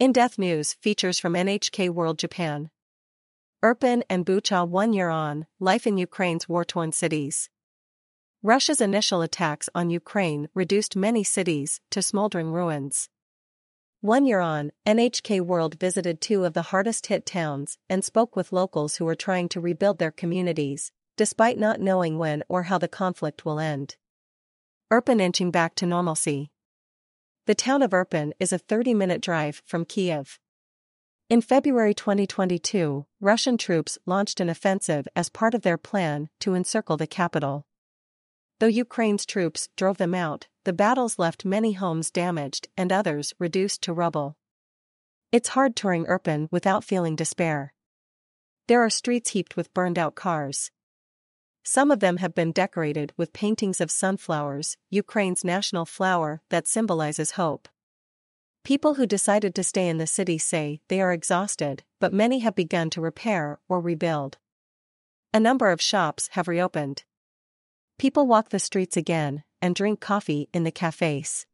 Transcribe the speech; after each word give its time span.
In 0.00 0.12
Death 0.12 0.38
News 0.38 0.72
features 0.80 1.18
from 1.18 1.34
NHK 1.34 1.90
World 1.90 2.18
Japan. 2.18 2.70
Irpin 3.62 4.02
and 4.08 4.24
Bucha 4.24 4.66
one 4.66 4.94
year 4.94 5.10
on, 5.10 5.46
life 5.58 5.86
in 5.86 5.98
Ukraine's 5.98 6.48
war-torn 6.48 6.92
cities. 6.92 7.50
Russia's 8.42 8.80
initial 8.80 9.20
attacks 9.20 9.68
on 9.74 9.90
Ukraine 9.90 10.48
reduced 10.54 10.96
many 10.96 11.22
cities 11.22 11.82
to 11.90 12.00
smoldering 12.00 12.50
ruins. 12.50 13.10
One 14.00 14.24
year 14.24 14.40
on, 14.40 14.72
NHK 14.86 15.42
World 15.42 15.78
visited 15.78 16.22
two 16.22 16.46
of 16.46 16.54
the 16.54 16.70
hardest 16.72 17.08
hit 17.08 17.26
towns 17.26 17.76
and 17.90 18.02
spoke 18.02 18.34
with 18.34 18.54
locals 18.54 18.96
who 18.96 19.04
were 19.04 19.14
trying 19.14 19.50
to 19.50 19.60
rebuild 19.60 19.98
their 19.98 20.10
communities, 20.10 20.92
despite 21.18 21.58
not 21.58 21.78
knowing 21.78 22.16
when 22.16 22.42
or 22.48 22.62
how 22.62 22.78
the 22.78 22.88
conflict 22.88 23.44
will 23.44 23.60
end. 23.60 23.96
Irpin 24.90 25.20
inching 25.20 25.50
back 25.50 25.74
to 25.74 25.84
normalcy. 25.84 26.50
The 27.50 27.56
town 27.56 27.82
of 27.82 27.90
Irpin 27.90 28.30
is 28.38 28.52
a 28.52 28.58
30 28.58 28.94
minute 28.94 29.20
drive 29.20 29.60
from 29.66 29.84
Kiev. 29.84 30.38
In 31.28 31.40
February 31.40 31.94
2022, 31.94 33.06
Russian 33.20 33.58
troops 33.58 33.98
launched 34.06 34.38
an 34.38 34.48
offensive 34.48 35.08
as 35.16 35.28
part 35.28 35.54
of 35.54 35.62
their 35.62 35.76
plan 35.76 36.28
to 36.38 36.54
encircle 36.54 36.96
the 36.96 37.08
capital. 37.08 37.66
Though 38.60 38.68
Ukraine's 38.68 39.26
troops 39.26 39.68
drove 39.76 39.96
them 39.96 40.14
out, 40.14 40.46
the 40.62 40.72
battles 40.72 41.18
left 41.18 41.44
many 41.44 41.72
homes 41.72 42.12
damaged 42.12 42.68
and 42.76 42.92
others 42.92 43.34
reduced 43.40 43.82
to 43.82 43.92
rubble. 43.92 44.36
It's 45.32 45.48
hard 45.48 45.74
touring 45.74 46.04
Irpin 46.04 46.46
without 46.52 46.84
feeling 46.84 47.16
despair. 47.16 47.74
There 48.68 48.80
are 48.80 48.90
streets 48.90 49.30
heaped 49.30 49.56
with 49.56 49.74
burned 49.74 49.98
out 49.98 50.14
cars. 50.14 50.70
Some 51.62 51.90
of 51.90 52.00
them 52.00 52.16
have 52.16 52.34
been 52.34 52.52
decorated 52.52 53.12
with 53.16 53.32
paintings 53.32 53.80
of 53.80 53.90
sunflowers, 53.90 54.76
Ukraine's 54.88 55.44
national 55.44 55.84
flower 55.84 56.42
that 56.48 56.66
symbolizes 56.66 57.32
hope. 57.32 57.68
People 58.64 58.94
who 58.94 59.06
decided 59.06 59.54
to 59.54 59.64
stay 59.64 59.88
in 59.88 59.98
the 59.98 60.06
city 60.06 60.38
say 60.38 60.80
they 60.88 61.00
are 61.00 61.12
exhausted, 61.12 61.82
but 61.98 62.12
many 62.12 62.40
have 62.40 62.54
begun 62.54 62.90
to 62.90 63.00
repair 63.00 63.58
or 63.68 63.80
rebuild. 63.80 64.38
A 65.32 65.40
number 65.40 65.70
of 65.70 65.80
shops 65.80 66.28
have 66.32 66.48
reopened. 66.48 67.04
People 67.98 68.26
walk 68.26 68.48
the 68.48 68.58
streets 68.58 68.96
again 68.96 69.44
and 69.62 69.74
drink 69.74 70.00
coffee 70.00 70.48
in 70.52 70.64
the 70.64 70.70
cafes. 70.70 71.46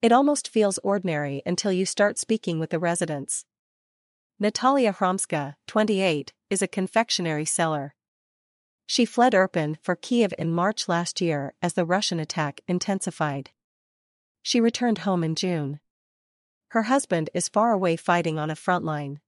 It 0.00 0.12
almost 0.12 0.48
feels 0.48 0.78
ordinary 0.78 1.42
until 1.46 1.72
you 1.72 1.86
start 1.86 2.18
speaking 2.18 2.58
with 2.58 2.70
the 2.70 2.78
residents. 2.78 3.44
Natalia 4.38 4.92
Hromska, 4.92 5.54
28, 5.68 6.32
is 6.50 6.62
a 6.62 6.66
confectionery 6.66 7.44
seller. 7.44 7.94
She 8.86 9.04
fled 9.04 9.32
Irpin 9.32 9.76
for 9.82 9.96
Kiev 9.96 10.34
in 10.38 10.52
March 10.52 10.88
last 10.88 11.20
year 11.20 11.54
as 11.62 11.74
the 11.74 11.84
Russian 11.84 12.20
attack 12.20 12.60
intensified. 12.68 13.50
She 14.42 14.60
returned 14.60 14.98
home 14.98 15.22
in 15.22 15.34
June. 15.34 15.80
Her 16.68 16.82
husband 16.82 17.30
is 17.32 17.48
far 17.48 17.72
away 17.72 17.96
fighting 17.96 18.38
on 18.38 18.50
a 18.50 18.56
front 18.56 18.84
line. 18.84 19.20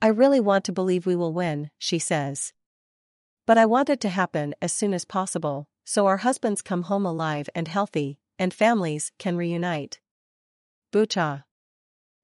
I 0.00 0.08
really 0.08 0.40
want 0.40 0.64
to 0.64 0.72
believe 0.72 1.06
we 1.06 1.16
will 1.16 1.32
win, 1.32 1.70
she 1.78 1.98
says. 1.98 2.52
But 3.46 3.58
I 3.58 3.66
want 3.66 3.88
it 3.88 4.00
to 4.02 4.08
happen 4.08 4.54
as 4.60 4.72
soon 4.72 4.92
as 4.92 5.04
possible, 5.04 5.68
so 5.84 6.06
our 6.06 6.18
husbands 6.18 6.62
come 6.62 6.82
home 6.82 7.06
alive 7.06 7.48
and 7.54 7.66
healthy, 7.66 8.18
and 8.38 8.52
families 8.52 9.10
can 9.18 9.36
reunite. 9.36 10.00
Bucha. 10.92 11.44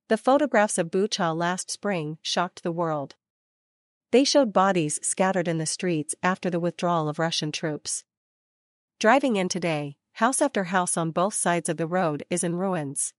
The 0.08 0.18
photographs 0.18 0.78
of 0.78 0.90
Bucha 0.90 1.34
last 1.34 1.70
spring 1.70 2.18
shocked 2.20 2.62
the 2.62 2.70
world. 2.70 3.16
They 4.14 4.22
showed 4.22 4.52
bodies 4.52 5.00
scattered 5.02 5.48
in 5.48 5.58
the 5.58 5.66
streets 5.66 6.14
after 6.22 6.48
the 6.48 6.60
withdrawal 6.60 7.08
of 7.08 7.18
Russian 7.18 7.50
troops. 7.50 8.04
Driving 9.00 9.34
in 9.34 9.48
today, 9.48 9.96
house 10.12 10.40
after 10.40 10.62
house 10.62 10.96
on 10.96 11.10
both 11.10 11.34
sides 11.34 11.68
of 11.68 11.78
the 11.78 11.88
road 11.88 12.22
is 12.30 12.44
in 12.44 12.54
ruins. 12.54 13.12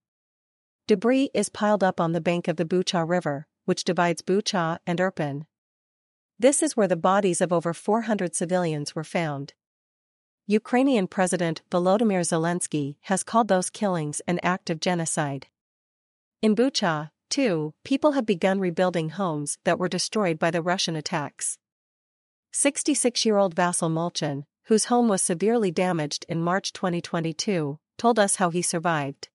Debris 0.86 1.28
is 1.34 1.50
piled 1.50 1.84
up 1.84 2.00
on 2.00 2.12
the 2.12 2.20
bank 2.22 2.48
of 2.48 2.56
the 2.56 2.64
Bucha 2.64 3.06
River, 3.06 3.46
which 3.66 3.84
divides 3.84 4.22
Bucha 4.22 4.78
and 4.86 4.98
Irpin. 4.98 5.44
This 6.38 6.62
is 6.62 6.78
where 6.78 6.88
the 6.88 6.96
bodies 6.96 7.42
of 7.42 7.52
over 7.52 7.74
400 7.74 8.34
civilians 8.34 8.94
were 8.94 9.04
found. 9.04 9.52
Ukrainian 10.46 11.08
President 11.08 11.60
Volodymyr 11.70 12.22
Zelensky 12.22 12.96
has 13.02 13.22
called 13.22 13.48
those 13.48 13.68
killings 13.68 14.22
an 14.26 14.40
act 14.42 14.70
of 14.70 14.80
genocide. 14.80 15.48
In 16.40 16.56
Bucha, 16.56 17.10
2. 17.30 17.74
People 17.84 18.12
have 18.12 18.26
begun 18.26 18.60
rebuilding 18.60 19.10
homes 19.10 19.58
that 19.64 19.78
were 19.78 19.88
destroyed 19.88 20.38
by 20.38 20.50
the 20.50 20.62
Russian 20.62 20.96
attacks. 20.96 21.58
66 22.52 23.24
year 23.24 23.36
old 23.36 23.54
Vasil 23.54 23.90
Molchan, 23.90 24.44
whose 24.64 24.86
home 24.86 25.08
was 25.08 25.22
severely 25.22 25.70
damaged 25.70 26.24
in 26.28 26.42
March 26.42 26.72
2022, 26.72 27.78
told 27.98 28.18
us 28.18 28.36
how 28.36 28.50
he 28.50 28.62
survived. 28.62 29.28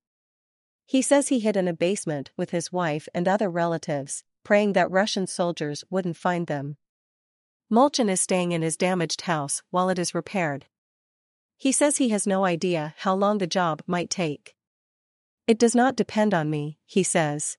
He 0.85 1.01
says 1.01 1.27
he 1.29 1.39
hid 1.39 1.55
in 1.55 1.67
a 1.67 1.73
basement 1.73 2.31
with 2.35 2.49
his 2.49 2.71
wife 2.71 3.07
and 3.13 3.27
other 3.27 3.49
relatives, 3.49 4.23
praying 4.43 4.73
that 4.73 4.91
Russian 4.91 5.27
soldiers 5.27 5.83
wouldn't 5.89 6.17
find 6.17 6.47
them. 6.47 6.77
Molchan 7.71 8.09
is 8.09 8.19
staying 8.19 8.51
in 8.51 8.61
his 8.61 8.75
damaged 8.75 9.21
house 9.21 9.61
while 9.69 9.89
it 9.89 9.97
is 9.97 10.13
repaired. 10.13 10.65
He 11.57 11.71
says 11.71 11.97
he 11.97 12.09
has 12.09 12.27
no 12.27 12.43
idea 12.43 12.95
how 12.97 13.15
long 13.15 13.37
the 13.37 13.47
job 13.47 13.83
might 13.87 14.09
take. 14.09 14.55
It 15.47 15.59
does 15.59 15.75
not 15.75 15.95
depend 15.95 16.33
on 16.33 16.49
me, 16.49 16.79
he 16.85 17.03
says. 17.03 17.57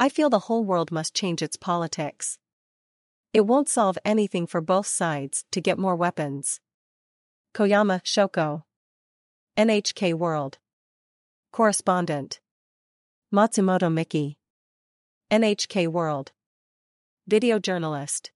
I 0.00 0.08
feel 0.08 0.30
the 0.30 0.46
whole 0.46 0.64
world 0.64 0.92
must 0.92 1.14
change 1.14 1.42
its 1.42 1.56
politics. 1.56 2.38
It 3.32 3.46
won't 3.46 3.68
solve 3.68 3.98
anything 4.04 4.46
for 4.46 4.60
both 4.60 4.86
sides 4.86 5.44
to 5.50 5.60
get 5.60 5.76
more 5.76 5.96
weapons. 5.96 6.60
Koyama 7.52 8.02
Shoko. 8.04 8.62
NHK 9.56 10.14
World. 10.14 10.58
Correspondent. 11.52 12.38
Matsumoto 13.34 13.92
Miki. 13.92 14.38
NHK 15.32 15.88
World. 15.88 16.30
Video 17.26 17.58
journalist. 17.58 18.30